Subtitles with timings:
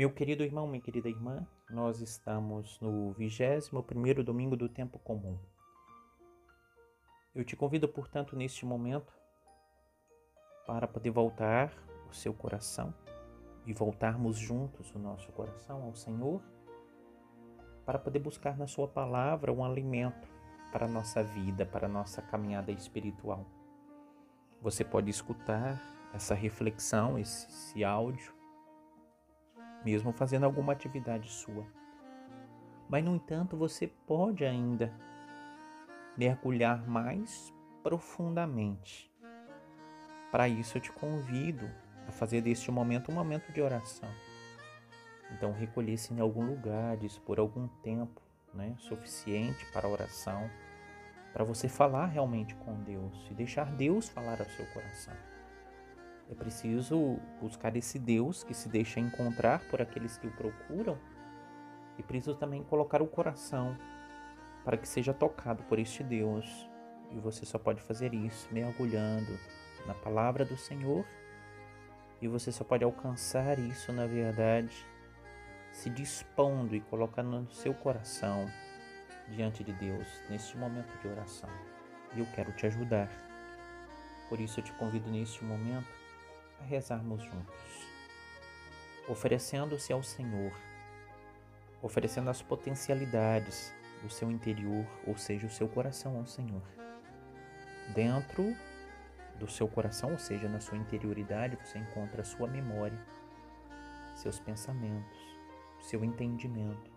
[0.00, 5.38] Meu querido irmão, minha querida irmã, nós estamos no 21 domingo do tempo comum.
[7.34, 9.12] Eu te convido, portanto, neste momento
[10.66, 11.70] para poder voltar
[12.08, 12.94] o seu coração
[13.66, 16.40] e voltarmos juntos o nosso coração ao Senhor,
[17.84, 20.26] para poder buscar na Sua palavra um alimento
[20.72, 23.44] para a nossa vida, para a nossa caminhada espiritual.
[24.62, 25.78] Você pode escutar
[26.14, 28.39] essa reflexão, esse, esse áudio,
[29.84, 31.64] mesmo fazendo alguma atividade sua.
[32.88, 34.92] Mas, no entanto, você pode ainda
[36.16, 37.52] mergulhar mais
[37.82, 39.10] profundamente.
[40.30, 41.70] Para isso, eu te convido
[42.06, 44.08] a fazer deste momento um momento de oração.
[45.32, 48.20] Então, recolher-se em algum lugar, dispor algum tempo
[48.52, 50.50] né, suficiente para a oração,
[51.32, 55.29] para você falar realmente com Deus e deixar Deus falar ao seu coração.
[56.30, 60.96] É preciso buscar esse Deus que se deixa encontrar por aqueles que o procuram
[61.98, 63.76] e preciso também colocar o coração
[64.64, 66.68] para que seja tocado por este Deus.
[67.10, 69.36] E você só pode fazer isso mergulhando
[69.84, 71.04] na palavra do Senhor
[72.22, 74.86] e você só pode alcançar isso, na verdade,
[75.72, 78.46] se dispondo e colocando no seu coração
[79.28, 81.50] diante de Deus neste momento de oração.
[82.14, 83.08] E eu quero te ajudar.
[84.28, 85.99] Por isso eu te convido neste momento
[86.60, 87.86] a rezarmos juntos,
[89.08, 90.52] oferecendo-se ao Senhor,
[91.82, 96.62] oferecendo as potencialidades do seu interior, ou seja, o seu coração ao Senhor.
[97.94, 98.54] Dentro
[99.38, 102.98] do seu coração, ou seja, na sua interioridade, você encontra a sua memória,
[104.14, 105.18] seus pensamentos,
[105.80, 106.90] seu entendimento,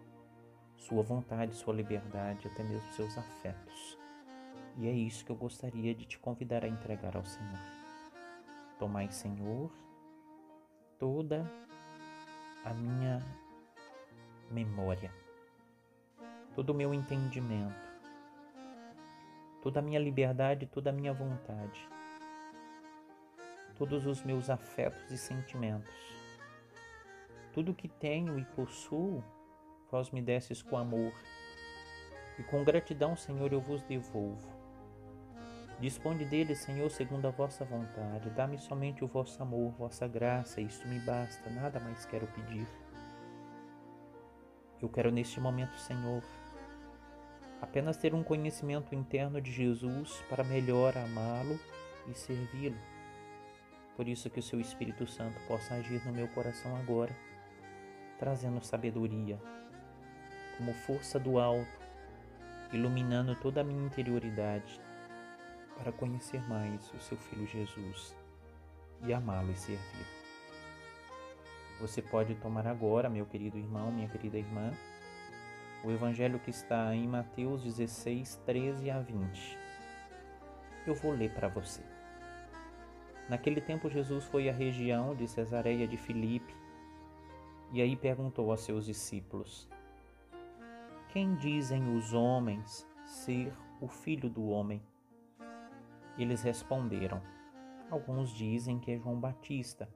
[0.76, 3.98] sua vontade, sua liberdade, até mesmo seus afetos.
[4.78, 7.83] E é isso que eu gostaria de te convidar a entregar ao Senhor.
[8.84, 9.72] Tomai, Senhor,
[11.00, 11.50] toda
[12.66, 13.26] a minha
[14.52, 15.10] memória,
[16.54, 17.90] todo o meu entendimento,
[19.62, 21.88] toda a minha liberdade, toda a minha vontade,
[23.78, 25.96] todos os meus afetos e sentimentos.
[27.54, 29.24] Tudo que tenho e possuo,
[29.90, 31.14] vós me desses com amor,
[32.38, 34.63] e com gratidão, Senhor, eu vos devolvo.
[35.80, 38.30] Disponde dele, Senhor, segundo a vossa vontade.
[38.30, 42.68] Dá-me somente o vosso amor, vossa graça, isto me basta, nada mais quero pedir.
[44.82, 46.24] Eu quero neste momento, Senhor,
[47.62, 51.60] apenas ter um conhecimento interno de Jesus para melhor amá-lo
[52.08, 52.78] e servi-lo.
[53.96, 57.16] Por isso que o seu Espírito Santo possa agir no meu coração agora,
[58.18, 59.40] trazendo sabedoria,
[60.58, 61.80] como força do alto,
[62.72, 64.82] iluminando toda a minha interioridade
[65.78, 68.16] para conhecer mais o seu Filho Jesus
[69.02, 70.06] e amá-lo e servir.
[71.80, 74.72] Você pode tomar agora, meu querido irmão, minha querida irmã,
[75.84, 79.58] o evangelho que está em Mateus 16, 13 a 20.
[80.88, 81.82] Eu vou ler para você.
[83.28, 86.54] Naquele tempo, Jesus foi à região de Cesareia de Filipe
[87.72, 89.68] e aí perguntou aos seus discípulos:
[91.10, 93.52] Quem dizem os homens ser
[93.82, 94.82] o filho do homem?
[96.18, 97.22] Eles responderam:
[97.90, 99.90] Alguns dizem que é João Batista,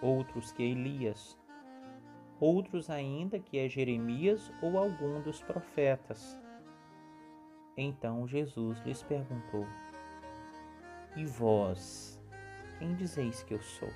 [0.00, 1.38] outros que é Elias,
[2.40, 6.38] outros ainda que é Jeremias ou algum dos profetas.
[7.76, 9.66] Então Jesus lhes perguntou:
[11.16, 12.20] E vós,
[12.78, 13.90] quem dizeis que eu sou?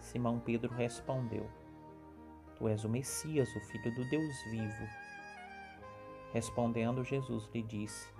[0.00, 1.48] Simão Pedro respondeu:
[2.56, 4.86] Tu és o Messias, o Filho do Deus vivo.
[6.32, 8.19] Respondendo, Jesus lhe disse: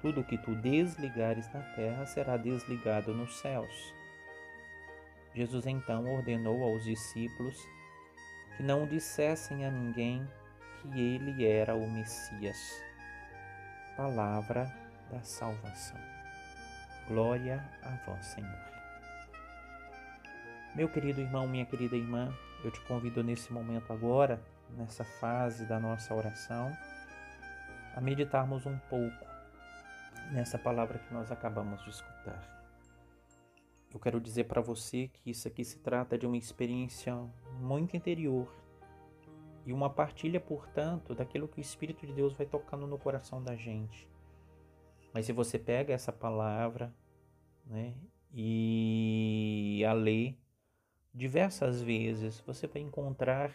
[0.00, 3.94] tudo que tu desligares na terra será desligado nos céus.
[5.34, 7.56] Jesus então ordenou aos discípulos
[8.56, 10.26] que não dissessem a ninguém
[10.80, 12.56] que ele era o Messias.
[13.96, 14.72] Palavra
[15.10, 15.98] da salvação.
[17.06, 18.70] Glória a vós, Senhor.
[20.74, 22.32] Meu querido irmão, minha querida irmã,
[22.64, 26.72] eu te convido nesse momento agora, nessa fase da nossa oração,
[27.94, 29.29] a meditarmos um pouco
[30.32, 32.58] nessa palavra que nós acabamos de escutar.
[33.92, 37.14] Eu quero dizer para você que isso aqui se trata de uma experiência
[37.60, 38.48] muito interior,
[39.66, 43.54] e uma partilha, portanto, daquilo que o Espírito de Deus vai tocando no coração da
[43.54, 44.08] gente.
[45.12, 46.94] Mas se você pega essa palavra
[47.66, 47.94] né,
[48.32, 50.34] e a lê
[51.12, 53.52] diversas vezes, você vai encontrar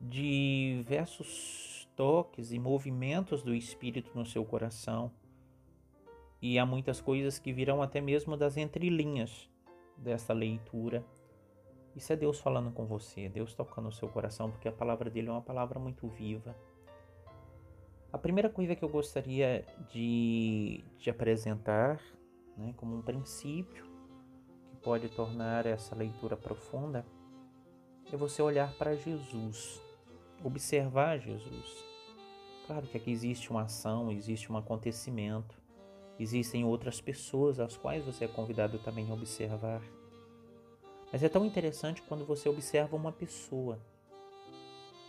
[0.00, 5.12] diversos toques e movimentos do Espírito no seu coração.
[6.44, 9.48] E há muitas coisas que virão até mesmo das entrelinhas
[9.96, 11.02] dessa leitura.
[11.96, 15.28] Isso é Deus falando com você, Deus tocando o seu coração, porque a palavra dele
[15.28, 16.54] é uma palavra muito viva.
[18.12, 21.98] A primeira coisa que eu gostaria de, de apresentar,
[22.58, 23.86] né, como um princípio
[24.68, 27.06] que pode tornar essa leitura profunda,
[28.12, 29.80] é você olhar para Jesus,
[30.44, 31.86] observar Jesus.
[32.66, 35.63] Claro que aqui existe uma ação, existe um acontecimento,
[36.18, 39.82] existem outras pessoas às quais você é convidado também a observar.
[41.12, 43.78] Mas é tão interessante quando você observa uma pessoa.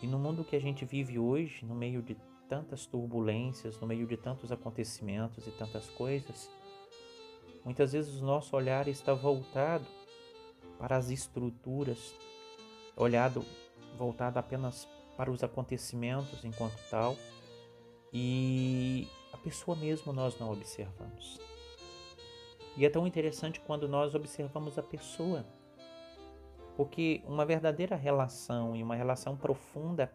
[0.02, 2.16] E no mundo que a gente vive hoje, no meio de
[2.48, 6.50] tantas turbulências, no meio de tantos acontecimentos e tantas coisas,
[7.64, 9.86] muitas vezes o nosso olhar está voltado
[10.78, 12.14] para as estruturas,
[12.96, 13.44] olhado
[13.98, 17.16] voltado apenas para os acontecimentos enquanto tal,
[18.14, 19.08] e
[19.46, 21.40] pessoa mesmo nós não observamos.
[22.76, 25.46] E é tão interessante quando nós observamos a pessoa
[26.76, 30.12] porque uma verdadeira relação e uma relação profunda,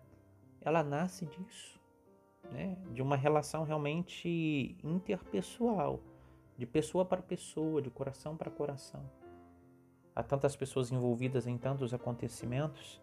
[0.60, 1.80] ela nasce disso,
[2.50, 2.76] né?
[2.92, 6.00] De uma relação realmente interpessoal,
[6.58, 9.08] de pessoa para pessoa, de coração para coração.
[10.14, 13.00] Há tantas pessoas envolvidas em tantos acontecimentos,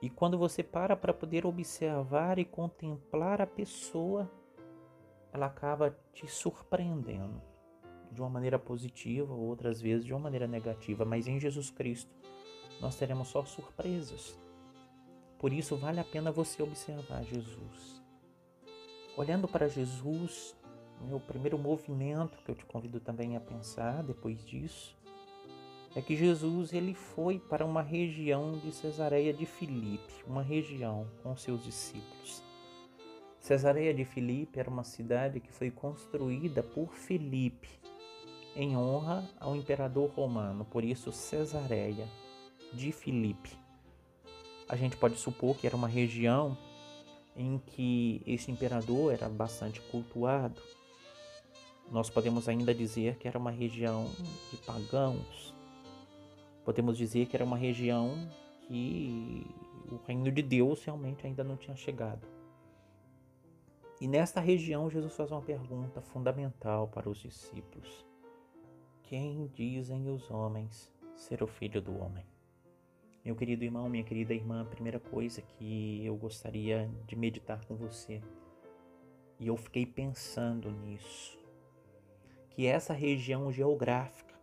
[0.00, 4.30] e quando você para para poder observar e contemplar a pessoa,
[5.32, 7.40] ela acaba te surpreendendo
[8.10, 12.12] de uma maneira positiva, outras vezes de uma maneira negativa, mas em Jesus Cristo
[12.80, 14.38] nós teremos só surpresas.
[15.38, 18.02] Por isso vale a pena você observar Jesus.
[19.16, 20.56] Olhando para Jesus,
[21.10, 24.98] o primeiro movimento que eu te convido também a pensar depois disso
[25.94, 31.36] é que Jesus ele foi para uma região de Cesareia de Filipe, uma região com
[31.36, 32.42] seus discípulos.
[33.40, 37.68] Cesareia de Filipe era uma cidade que foi construída por Filipe
[38.54, 42.06] em honra ao imperador romano, por isso Cesareia
[42.72, 43.50] de Filipe.
[44.68, 46.56] A gente pode supor que era uma região
[47.34, 50.60] em que esse imperador era bastante cultuado.
[51.90, 54.06] Nós podemos ainda dizer que era uma região
[54.50, 55.54] de pagãos.
[56.62, 58.30] Podemos dizer que era uma região
[58.68, 59.46] que
[59.90, 62.39] o reino de Deus realmente ainda não tinha chegado.
[64.00, 68.06] E nesta região, Jesus faz uma pergunta fundamental para os discípulos:
[69.02, 72.24] Quem dizem os homens ser o filho do homem?
[73.22, 77.76] Meu querido irmão, minha querida irmã, a primeira coisa que eu gostaria de meditar com
[77.76, 78.22] você,
[79.38, 81.38] e eu fiquei pensando nisso,
[82.48, 84.34] que essa região geográfica,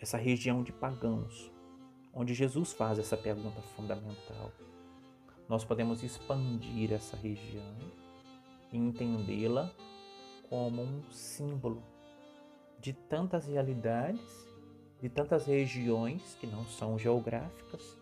[0.00, 1.52] essa região de pagãos,
[2.12, 4.50] onde Jesus faz essa pergunta fundamental,
[5.48, 7.76] nós podemos expandir essa região
[8.72, 9.70] e entendê-la
[10.48, 11.82] como um símbolo
[12.80, 14.44] de tantas realidades
[15.04, 17.98] de tantas regiões que não são geográficas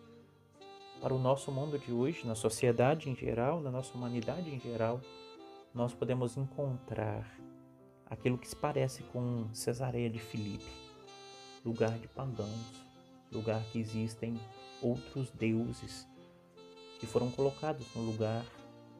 [1.01, 5.01] para o nosso mundo de hoje, na sociedade em geral, na nossa humanidade em geral,
[5.73, 7.29] nós podemos encontrar
[8.05, 10.71] aquilo que se parece com Cesareia de Filipe,
[11.65, 12.71] lugar de pagãos,
[13.29, 14.39] lugar que existem
[14.81, 16.07] outros deuses
[17.03, 18.45] que foram colocados no lugar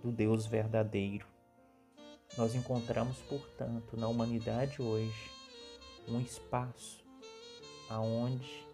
[0.03, 1.25] do Deus verdadeiro.
[2.37, 5.31] Nós encontramos, portanto, na humanidade hoje
[6.09, 7.01] um espaço
[7.89, 8.67] aonde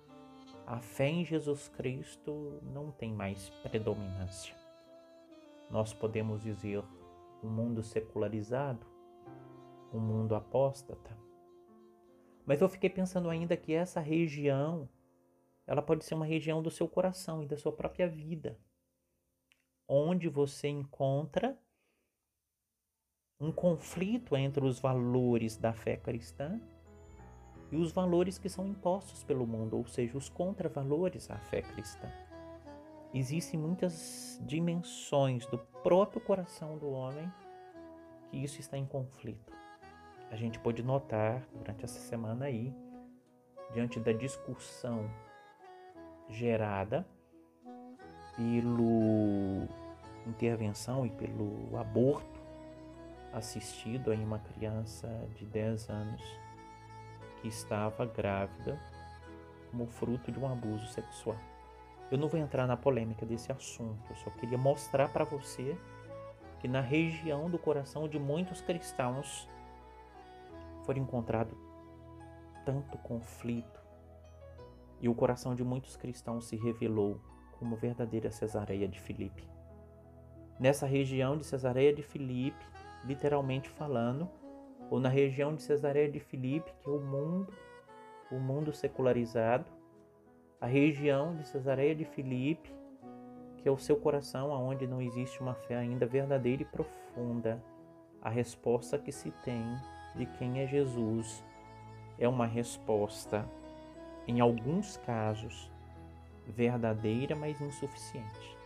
[0.65, 4.55] a fé em Jesus Cristo não tem mais predominância.
[5.69, 6.83] Nós podemos dizer
[7.43, 8.83] um mundo secularizado,
[9.93, 11.15] um mundo apóstata.
[12.47, 14.89] Mas eu fiquei pensando ainda que essa região,
[15.67, 18.57] ela pode ser uma região do seu coração e da sua própria vida,
[19.89, 21.57] onde você encontra
[23.41, 26.61] um conflito entre os valores da fé cristã
[27.71, 32.07] e os valores que são impostos pelo mundo, ou seja, os contravalores à fé cristã.
[33.13, 37.31] Existem muitas dimensões do próprio coração do homem
[38.29, 39.51] que isso está em conflito.
[40.29, 42.71] A gente pode notar durante essa semana aí,
[43.73, 45.09] diante da discussão
[46.27, 47.07] gerada
[48.35, 49.67] pelo
[50.27, 52.39] intervenção e pelo aborto
[53.33, 56.21] assistido em uma criança de 10 anos
[57.41, 58.79] que estava grávida
[59.69, 61.37] como fruto de um abuso sexual.
[62.11, 65.77] Eu não vou entrar na polêmica desse assunto, eu só queria mostrar para você
[66.59, 69.47] que na região do coração de muitos cristãos
[70.85, 71.55] foi encontrado
[72.65, 73.79] tanto conflito
[74.99, 77.21] e o coração de muitos cristãos se revelou
[77.57, 79.58] como verdadeira Cesareia de Filipe.
[80.59, 82.65] Nessa região de Cesareia de Filipe,
[83.05, 84.29] literalmente falando,
[84.91, 87.53] ou na região de Cesareia de Filipe, que é o mundo,
[88.29, 89.65] o mundo secularizado,
[90.59, 92.69] a região de Cesareia de Filipe,
[93.57, 97.63] que é o seu coração aonde não existe uma fé ainda verdadeira e profunda.
[98.21, 99.63] A resposta que se tem
[100.15, 101.41] de quem é Jesus
[102.17, 103.47] é uma resposta,
[104.27, 105.71] em alguns casos,
[106.45, 108.58] verdadeira, mas insuficiente.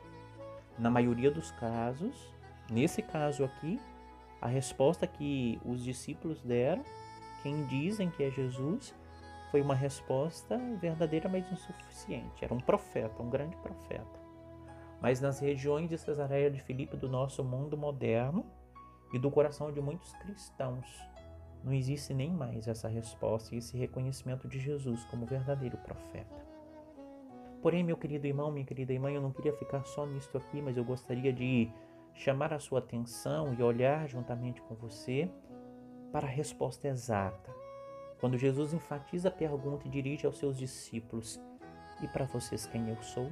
[0.78, 2.34] Na maioria dos casos,
[2.70, 3.80] nesse caso aqui,
[4.42, 6.84] a resposta que os discípulos deram,
[7.42, 8.94] quem dizem que é Jesus,
[9.52, 12.44] foi uma resposta verdadeira, mas insuficiente.
[12.44, 14.20] Era um profeta, um grande profeta.
[15.00, 18.46] Mas nas regiões de Cesareia de Filipe do nosso mundo moderno
[19.14, 20.88] e do coração de muitos cristãos,
[21.64, 26.53] não existe nem mais essa resposta e esse reconhecimento de Jesus como verdadeiro profeta.
[27.64, 30.78] Porém, meu querido irmão, minha querida irmã, eu não queria ficar só nisto aqui, mas
[30.78, 31.72] eu gostaria de
[32.14, 35.28] chamar a sua atenção e olhar juntamente com você
[36.12, 37.64] para a resposta exata
[38.24, 41.42] quando Jesus enfatiza a pergunta e dirige aos seus discípulos:
[42.02, 43.30] E para vocês quem eu sou?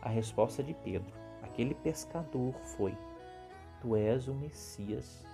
[0.00, 2.96] A resposta de Pedro, aquele pescador, foi:
[3.80, 5.26] Tu és o Messias,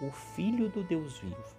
[0.00, 1.56] o Filho do Deus vivo.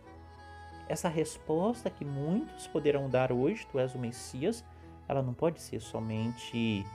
[0.89, 4.65] Essa resposta que muitos poderão dar hoje, Tu és o Messias,
[5.07, 6.85] ela não pode ser somente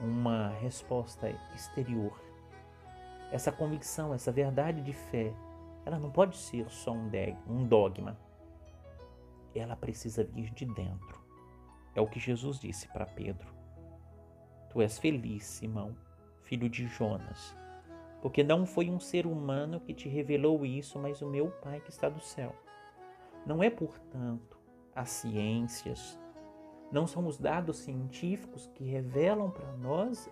[0.00, 2.12] uma resposta exterior.
[3.30, 5.32] Essa convicção, essa verdade de fé,
[5.86, 8.16] ela não pode ser só um dogma
[9.58, 11.20] ela precisa vir de dentro.
[11.94, 13.52] É o que Jesus disse para Pedro.
[14.70, 15.94] Tu és feliz, Simão,
[16.42, 17.54] filho de Jonas,
[18.22, 21.90] porque não foi um ser humano que te revelou isso, mas o meu Pai que
[21.90, 22.54] está do céu.
[23.44, 24.58] Não é, portanto,
[24.94, 26.18] as ciências,
[26.92, 30.30] não são os dados científicos que revelam para nós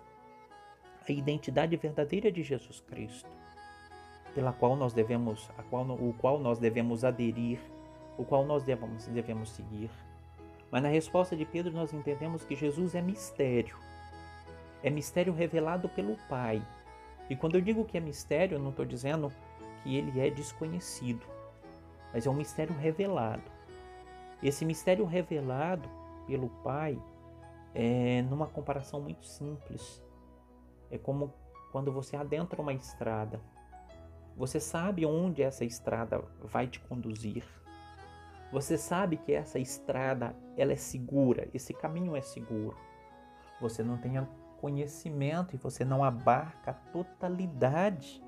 [1.07, 3.29] a identidade verdadeira de Jesus Cristo,
[4.35, 7.59] pela qual nós devemos, a qual, o qual nós devemos aderir
[8.17, 9.89] o qual nós devemos, devemos seguir.
[10.69, 13.75] Mas na resposta de Pedro nós entendemos que Jesus é mistério.
[14.83, 16.61] É mistério revelado pelo Pai.
[17.29, 19.31] E quando eu digo que é mistério, eu não estou dizendo
[19.81, 21.25] que ele é desconhecido,
[22.13, 23.43] mas é um mistério revelado.
[24.41, 25.89] Esse mistério revelado
[26.27, 27.01] pelo Pai
[27.73, 30.03] é numa comparação muito simples.
[30.89, 31.33] É como
[31.71, 33.39] quando você adentra uma estrada.
[34.35, 37.43] Você sabe onde essa estrada vai te conduzir.
[38.51, 42.75] Você sabe que essa estrada ela é segura, esse caminho é seguro.
[43.61, 44.13] Você não tem
[44.59, 48.21] conhecimento e você não abarca a totalidade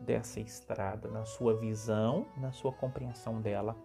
[0.00, 3.76] dessa estrada na sua visão, na sua compreensão dela.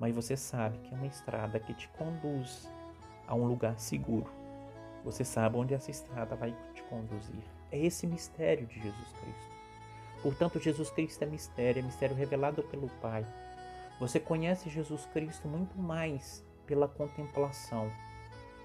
[0.00, 2.68] Mas você sabe que é uma estrada que te conduz
[3.28, 4.28] a um lugar seguro.
[5.04, 7.44] Você sabe onde essa estrada vai te conduzir.
[7.70, 9.50] É esse mistério de Jesus Cristo.
[10.22, 13.24] Portanto, Jesus Cristo é mistério, é mistério revelado pelo Pai
[14.00, 17.90] você conhece Jesus Cristo muito mais pela contemplação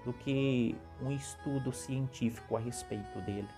[0.02, 3.48] do que um estudo científico a respeito dele.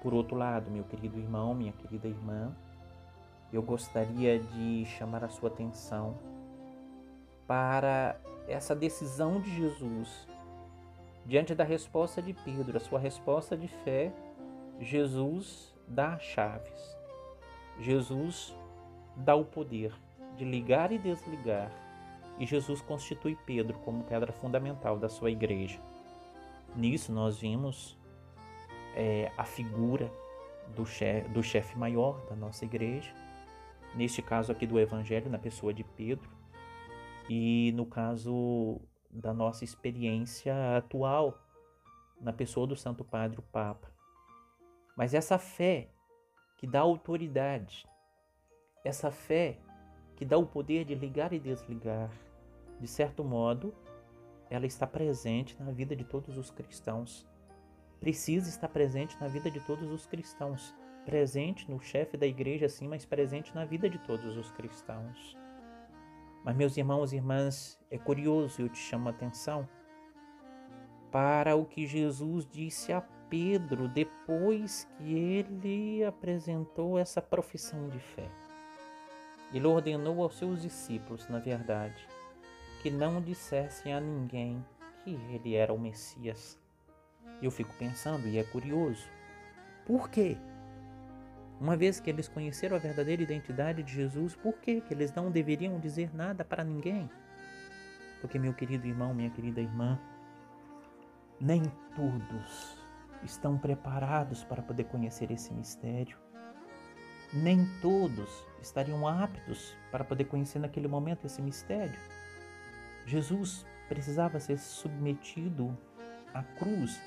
[0.00, 2.54] Por outro lado, meu querido irmão, minha querida irmã,
[3.52, 6.16] eu gostaria de chamar a sua atenção
[7.52, 8.18] para
[8.48, 10.26] essa decisão de Jesus
[11.26, 14.10] diante da resposta de Pedro, a sua resposta de fé.
[14.80, 16.96] Jesus dá as chaves,
[17.78, 18.56] Jesus
[19.14, 19.92] dá o poder
[20.34, 21.70] de ligar e desligar,
[22.38, 25.78] e Jesus constitui Pedro como pedra fundamental da sua igreja.
[26.74, 27.98] Nisso nós vimos
[28.96, 30.10] é, a figura
[30.74, 33.12] do chefe, do chefe maior da nossa igreja,
[33.94, 36.40] neste caso aqui do Evangelho, na pessoa de Pedro,
[37.34, 38.78] e no caso
[39.10, 41.38] da nossa experiência atual,
[42.20, 43.90] na pessoa do Santo Padre, o Papa.
[44.94, 45.88] Mas essa fé
[46.58, 47.88] que dá autoridade,
[48.84, 49.58] essa fé
[50.14, 52.10] que dá o poder de ligar e desligar,
[52.78, 53.74] de certo modo,
[54.50, 57.26] ela está presente na vida de todos os cristãos.
[57.98, 60.74] Precisa estar presente na vida de todos os cristãos.
[61.06, 65.41] Presente no chefe da igreja, sim, mas presente na vida de todos os cristãos.
[66.44, 69.68] Mas, meus irmãos e irmãs, é curioso, eu te chamo a atenção
[71.10, 78.28] para o que Jesus disse a Pedro depois que ele apresentou essa profissão de fé.
[79.52, 82.08] Ele ordenou aos seus discípulos, na verdade,
[82.82, 84.64] que não dissessem a ninguém
[85.04, 86.58] que ele era o Messias.
[87.40, 89.06] Eu fico pensando, e é curioso,
[89.86, 90.36] por quê?
[91.62, 94.80] Uma vez que eles conheceram a verdadeira identidade de Jesus, por quê?
[94.80, 97.08] que eles não deveriam dizer nada para ninguém?
[98.20, 99.96] Porque, meu querido irmão, minha querida irmã,
[101.40, 101.62] nem
[101.94, 102.76] todos
[103.22, 106.18] estão preparados para poder conhecer esse mistério.
[107.32, 111.98] Nem todos estariam aptos para poder conhecer naquele momento esse mistério.
[113.06, 115.78] Jesus precisava ser submetido
[116.34, 117.00] à cruz.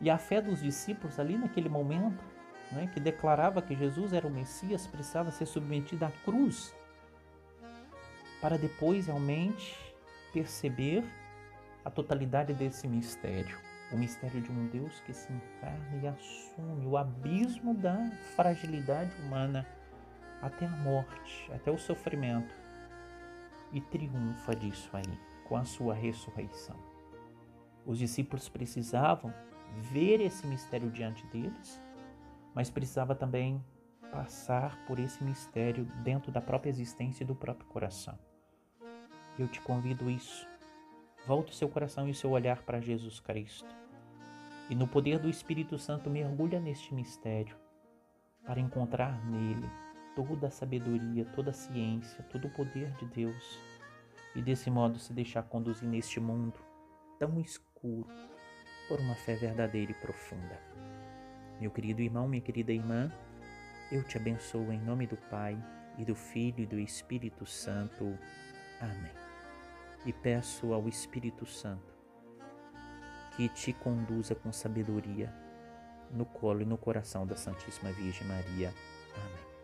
[0.00, 2.35] E a fé dos discípulos ali naquele momento,
[2.72, 6.74] né, que declarava que Jesus era o Messias, precisava ser submetida à cruz
[8.40, 9.76] para depois realmente
[10.32, 11.04] perceber
[11.84, 13.58] a totalidade desse mistério.
[13.92, 19.64] O mistério de um Deus que se encarna e assume o abismo da fragilidade humana
[20.42, 22.52] até a morte, até o sofrimento
[23.72, 26.76] e triunfa disso aí com a sua ressurreição.
[27.84, 29.32] Os discípulos precisavam
[29.80, 31.80] ver esse mistério diante deles,
[32.56, 33.64] mas precisava também
[34.10, 38.18] passar por esse mistério dentro da própria existência e do próprio coração.
[39.38, 40.48] Eu te convido isso
[41.26, 43.66] Volte o seu coração e seu olhar para Jesus Cristo.
[44.70, 47.56] E no poder do Espírito Santo mergulha neste mistério
[48.44, 49.68] para encontrar nele
[50.14, 53.58] toda a sabedoria, toda a ciência, todo o poder de Deus
[54.36, 56.60] e desse modo se deixar conduzir neste mundo
[57.18, 58.06] tão escuro
[58.88, 60.60] por uma fé verdadeira e profunda.
[61.60, 63.10] Meu querido irmão, minha querida irmã,
[63.90, 65.56] eu te abençoo em nome do Pai
[65.98, 68.18] e do Filho e do Espírito Santo.
[68.80, 69.26] Amém
[70.06, 71.94] e peço ao Espírito Santo
[73.36, 75.34] que te conduza com sabedoria
[76.10, 78.72] no colo e no coração da Santíssima Virgem Maria.
[79.14, 79.55] Amém.